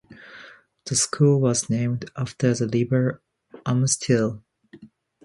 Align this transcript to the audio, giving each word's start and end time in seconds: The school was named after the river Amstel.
The 0.85 0.95
school 0.95 1.39
was 1.39 1.69
named 1.69 2.09
after 2.17 2.55
the 2.55 2.65
river 2.65 3.21
Amstel. 3.67 4.43